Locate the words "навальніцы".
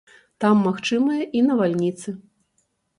1.53-2.19